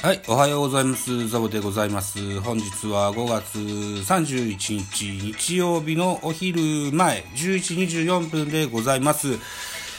[0.00, 1.26] はい、おはようございます。
[1.26, 2.40] ザボでございます。
[2.42, 9.36] 本日は5月31日日曜日のお昼前11時24分でございます。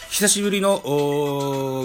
[0.10, 0.82] 久しぶりの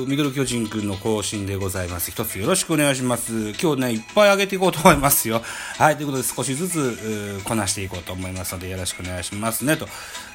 [0.06, 2.12] ミドル巨人くんの更新でございます。
[2.12, 3.50] 一つよろしくお願いします。
[3.60, 5.42] 今日ね、いっぱいあげていこうと思いますよ。
[5.76, 9.76] はい、ということで少しずつこなしていこうと思いますのでよろしくお願いしますね。
[9.76, 9.88] と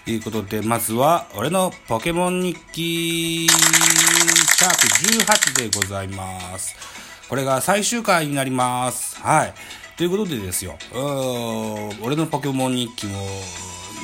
[0.06, 4.88] いうことで、まずは俺のポケモン日記シャープ
[5.24, 6.76] 18でございます。
[7.30, 9.16] これが最終回になります。
[9.22, 9.54] はい。
[9.98, 10.78] ということでですよ、
[12.02, 13.20] 俺のポケモン日記も、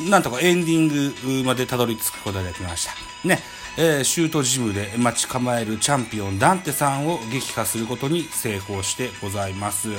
[0.10, 3.28] なんとかエンディングまでたどり着くことができました。
[3.28, 3.40] ね。
[3.78, 9.90] えーシュートジムで待ち構えるチャンピオンダンテさんを撃破することに成功してございます。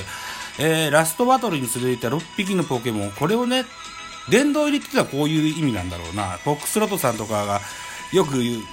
[0.59, 3.65] えーラストバトルに連れていた6匹のポケモン、これをね、
[4.29, 6.37] 殿堂入りってのはこういう意味なんだろうな。
[6.43, 7.61] フォックスロットさんとかが
[8.13, 8.63] よく言う、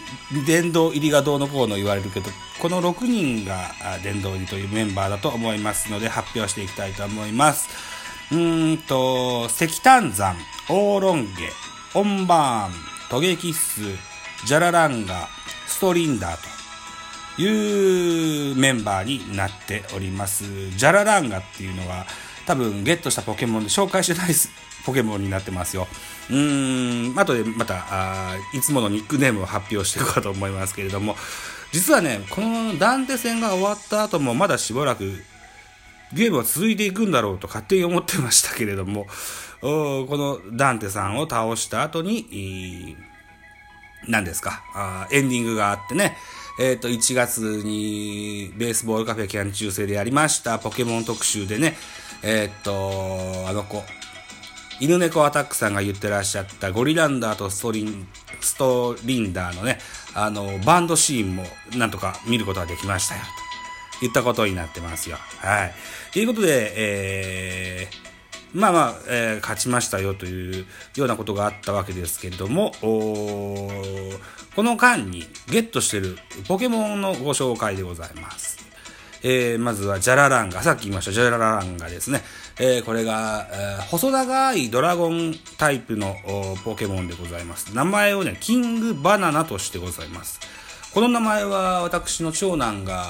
[0.46, 7.68] 殿堂入りがどうのこうの言われるけど、この6人が殿堂入りというメンバーだと思いますので発表していきたいと思います。
[8.30, 10.36] うーんと、石炭山、
[10.68, 11.50] オーロンゲ、
[11.94, 12.72] オンバーン、
[13.10, 13.80] トゲキッス、
[14.46, 15.28] ジャラランガ、
[15.66, 16.38] ストリンダー
[17.36, 20.70] というメンバーになっております。
[20.70, 22.06] ジャラランガっていうのは
[22.46, 24.50] 多分ゲットしたポケモンで紹介してないです
[24.84, 25.86] ポケモンになってますよ。
[26.30, 31.16] うーん、後でまたあいつものニックネームを発表していこうと思いますけれども、
[31.72, 35.22] 実はね、このダンテ戦が終わった後もまだしばらく
[36.12, 39.06] ゲームは続いていくんだろうと勝手に思ってましたけれども、
[39.60, 42.96] このダンテさんを倒した後に、
[44.06, 46.16] 何ですか、あエンディングがあってね、
[46.60, 51.76] えっ、と、1月にベースボールカフェキャン中世でやりましたポケモン特集でね、
[52.22, 53.82] えっ、と、あの子、
[54.80, 58.06] 犬猫アタックさんが言ってらっしゃったゴリランダーとストリン、
[58.40, 59.78] ストリンダーのね、
[60.14, 61.44] あの、バンドシーンも
[61.76, 63.20] なんとか見ることができましたよ。
[63.22, 63.26] と
[64.00, 65.16] 言ったことになってますよ。
[65.38, 65.74] はい。
[66.12, 76.18] ということで、えー、まあまあ、えー勝ちましたよというようなことがあったわけですけれども、この間にゲットしてる
[76.48, 78.58] ポケモンのご紹介でございます。
[79.22, 82.22] えーまずはジャラランガ、さっき言いましたジャラランガですね。
[82.58, 86.16] えーこれが、えー細長いドラゴンタイプの
[86.64, 87.74] ポケモンでございます。
[87.74, 90.40] 名前をね、キングバナナとしてございます。
[90.92, 93.06] この名前は私の長男が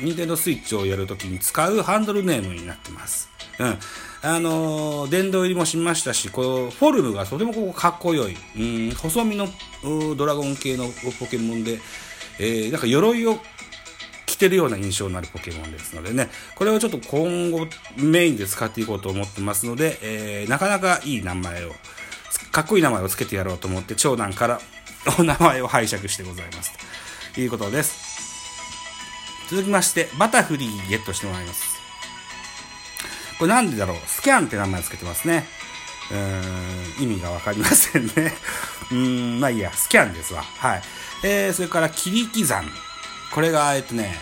[0.00, 3.30] 任天堂スイッチをやるときに使うハンドルネームになってます。
[3.58, 3.78] うん。
[4.22, 8.36] あのー殿堂入りもしましたし、このフォルムがとてもこうかっこよい。
[8.56, 9.48] うん、細身の
[10.16, 10.84] ドラゴン系の
[11.18, 11.80] ポケモンで、
[12.38, 13.38] えーなんか鎧を
[14.42, 21.72] てるような印象のあるポケモンですのでね、これをちょっと今後メインで使っていこうと思ってますので、えーなかなかいい名前を、
[22.50, 24.60] かっこいい名前を付けてやろうと思って、長男から
[25.18, 26.72] お名前を拝借してございます。
[27.34, 27.94] ということです。
[29.48, 31.62] 続きまして、バタフリーゲットしてもらいます。
[33.38, 33.96] これなんでだろう？
[34.06, 35.46] スキャンって名前つけてますね。
[36.10, 36.14] う
[37.02, 38.12] ん、意味がわかりませんね。
[38.90, 38.96] うー
[39.36, 40.42] ん、まあいいや、スキャンですわ。
[40.58, 40.82] はい。
[41.22, 42.70] えー、それから、切り刻ん。
[43.30, 44.20] これが、えっとね、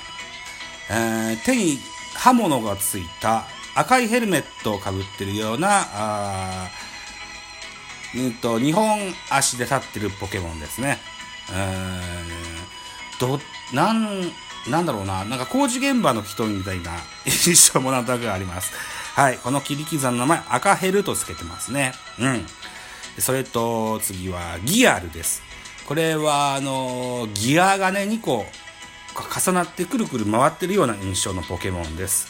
[0.90, 1.78] えー手に
[2.14, 6.68] 刃物がついた赤いヘルメットをかぶってるような、あ
[8.14, 8.98] うんと、2本
[9.30, 10.98] 足で立ってるポケモンですね。
[11.48, 13.40] うーん、ど、
[13.72, 14.30] なん、
[14.68, 16.92] なんだろうな、なんか工事現場の人みたいな
[17.24, 18.72] 印象もなんとなくあります。
[19.14, 21.92] はい、この切り刻んの名前、赤ヘルとつけてますね。
[22.18, 22.46] うん。
[23.18, 25.42] それと、次は、ギアルです。
[25.86, 28.46] これは、あの、ギアがね、2個
[29.14, 32.28] 重なってくるくる回ってるような印象のポケモンです。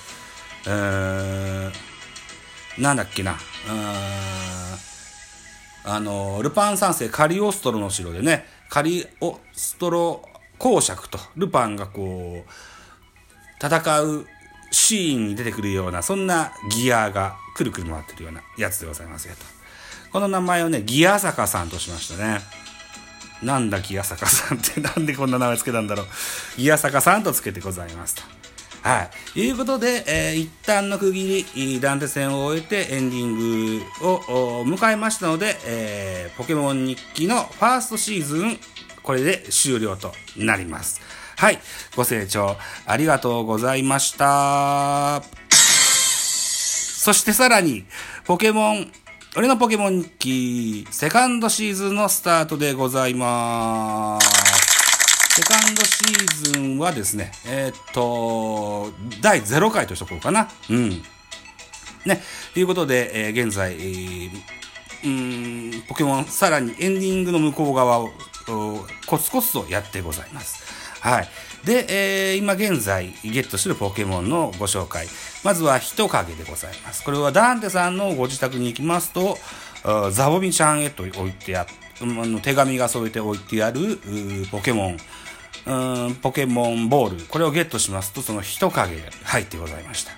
[0.67, 1.73] うーん、
[2.79, 3.33] なんだっけな。
[3.33, 10.23] うーん、あの、ルパン三世カリオストロの城でね、カリオストロ
[10.59, 12.51] 公爵とルパンがこう、
[13.65, 14.27] 戦う
[14.71, 19.45] シーンに出てくるような、そんなギアがくるくる回ってるようなやつでございますよと。
[20.13, 22.41] この名前をね、ギア坂さんとしましたね。
[23.43, 26.07] なんだギア坂さんってなんでこんな名前つけたんだろう。
[26.59, 28.23] ギア坂さんとつけてございますと。
[28.83, 29.41] はい。
[29.41, 38.59] いうことで、えー一旦の区切り、ダンテ戦を終えてエンディングを迎えましたので、えーポケモン日記のファーストシーズン、
[39.03, 41.01] これで終了となります。
[41.37, 41.59] はい。
[41.97, 42.57] ご清聴
[42.87, 45.23] ありがとうございました。
[45.51, 47.85] そしてさらに、
[48.25, 48.93] ポケモン、
[49.37, 55.37] 俺のポケモン日記、セカンドシーズンのスタートでございます。
[55.37, 60.49] セカンドシーズンはですね、えーっと、第0回としとこうかな。
[60.69, 60.91] うん。
[62.07, 62.21] ね、
[62.55, 64.31] ということで、えー現在、えー
[65.05, 68.11] うん、ポケモン、さらにエンディングの向こう側を、
[69.07, 70.80] コツコツとやってございます。
[71.01, 71.29] はい。
[71.65, 75.07] で、えー、今現在ゲットするポケモンのご紹介。
[75.45, 77.03] まずは人影でございます。
[77.03, 79.39] これはダンテさんのご自宅に行きますと、
[80.11, 81.67] ザボミちゃんへと置いてあ
[82.01, 83.99] の手紙が添えて置いてある
[84.51, 84.99] ポケモン、
[86.23, 87.25] ポケモンボール。
[87.27, 90.13] これをゲットしますと、その人影入ってございました。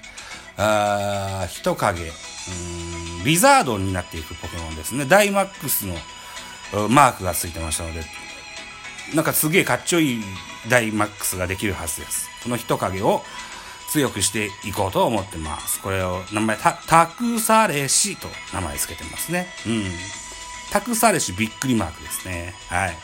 [0.59, 5.05] あ人影、うんリザードになっていくポケモンですね。
[5.05, 5.97] ダイマックスの
[6.89, 8.03] マークがついてましたので、
[9.15, 10.23] なんかすげえかっちょいい
[10.69, 12.29] ダイマックスができるはずです。
[12.43, 13.23] この人影を
[13.91, 15.81] 強くしていこうと思ってます。
[15.81, 19.49] これを名前、た、たくされしと名前付けてますね。
[19.67, 19.85] うん。
[20.73, 22.55] たくされしびっくりマークですね。
[22.69, 22.97] はい。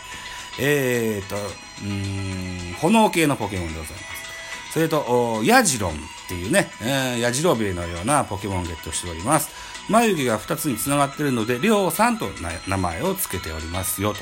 [0.60, 1.36] えーと、
[1.82, 4.72] うん、炎系のポケモンでございます。
[4.72, 5.94] それと、ヤジロンっ
[6.28, 9.50] ていうね、えー、ヤジロベのようなポケモンをゲットしております。
[9.88, 12.28] 眉毛が2つにつながっているので、りょうさんと
[12.66, 14.20] 名前を付けておりますよ、と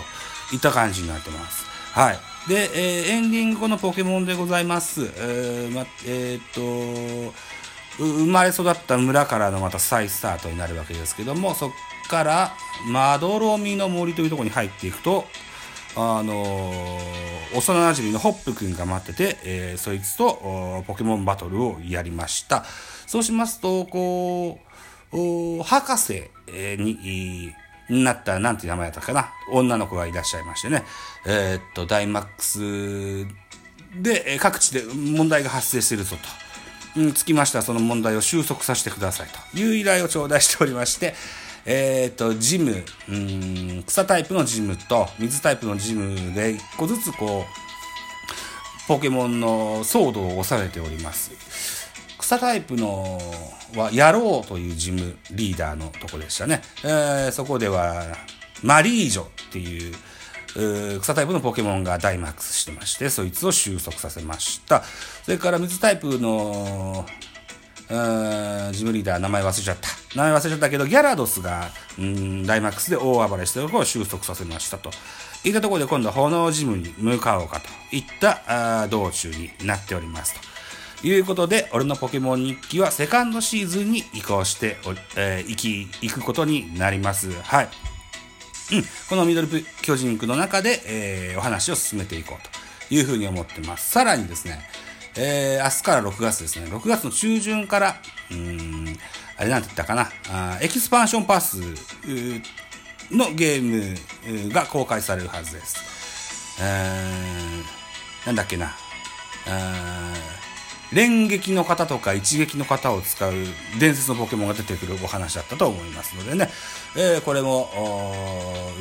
[0.55, 1.65] いった感じになってます。
[1.93, 2.36] はい。
[2.49, 5.03] で、えー、エンディング後のポケモンでございます。
[5.17, 7.35] えー、ま、えー、っと、
[7.99, 11.71] 生まれ育った村からのまた再スタートになるわけですけども、そっ
[12.09, 12.53] から、
[12.89, 15.25] まどろみの森というところに入っていくと、
[15.97, 22.65] あのー、幼馴染のホップくんが待ってて、えー、そいつとポケモンバトルをやりました。
[23.07, 24.61] そうしますと、こ
[25.13, 27.55] う、博士に、
[27.89, 29.33] なった、なんて名前だったかな。
[29.51, 30.85] 女の子がいらっしゃいましてね。
[31.25, 33.27] えー、っと、ダイマックス
[34.03, 37.01] で、各地で問題が発生しているぞと。
[37.01, 41.15] につきましては、その問題を収束させてくださいという依頼を頂戴しておりまして、
[41.65, 51.86] えっ、と、ジム、うん、草タイプのジムと水タイプのジムで一個ずつこう、ポケモンの騒動を収めております。
[52.27, 53.21] 草タイプの
[53.77, 56.61] は、やろうというジムリーダーのとこでしたね。
[56.83, 58.03] えー、そこでは、
[58.65, 59.93] マリージョってい
[60.97, 64.83] う、草タイプのポケモンがダイマックスしてまして、そいつを収束させました。
[65.23, 67.07] それから水タイプの
[68.73, 74.91] ジムリーダー名前忘れちゃった名前忘れちゃったけどギャラドスがダイマックスで大暴れしてるとを収束させましたと
[75.45, 80.56] いったところで今度は炎ジムに向かおうかといった道中になっておりますと
[81.03, 87.69] いうことで俺のポケモン日記はセカンドシーズンに移行してお、えー、行き行くことになりますはい
[88.73, 89.49] うん、このミドル
[89.83, 93.91] 巨人区の中で、えー、お話を進めていこうというふうに思ってます。
[93.93, 94.59] さらにですね、
[95.17, 96.67] えー、明日から6月ですね。
[96.67, 97.97] 6月の中旬から、
[98.33, 98.97] うん、
[99.37, 101.59] あれなんて言ったかな、あエキスパンションパス
[103.11, 106.57] のゲームが公開されるはずです。
[106.61, 108.75] えー、なんだっけな、
[110.93, 113.33] 連撃の方とか一撃の方を使う
[113.81, 116.49] 伝説のポケモンが出てくるお話だったと思いますのでね、
[116.97, 117.69] えー、これも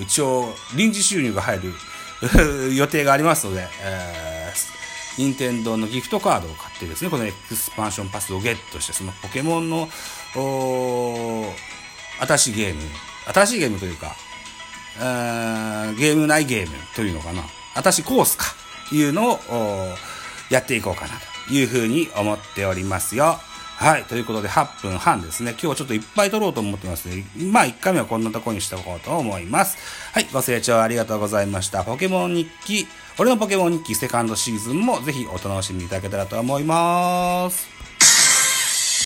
[0.02, 1.74] 一応臨時収入が入る
[2.76, 4.36] 予定がありますので、えー
[5.18, 9.88] 任天堂のギフトカードを買ってですね、このエクスパンションパスをゲットして、そのポケモンの、
[12.20, 12.82] 新しいゲーム、
[13.34, 14.16] 新しいゲームというか、
[15.00, 17.44] ゲーム内ゲームというのかな、
[17.76, 18.46] 新しいコースか、
[18.92, 19.40] いうのを
[20.50, 21.35] やっていこうかなと。
[21.50, 23.40] いうふうに思っておりますよ。
[23.78, 24.04] はい。
[24.06, 25.52] ということで、8分半ですね。
[25.52, 27.26] 今日はちょっといっぱい撮ろうと思ってますね。
[27.52, 29.78] まあ、1回目はこんなとこにしておこうと思います。
[30.14, 30.28] はい。
[30.32, 31.84] ご清聴ありがとうございました。
[31.84, 32.88] ポケモン日記、
[33.20, 37.68] 俺のポケモン日記セカンドシーズンもぜひお楽しみいただけたらと思います。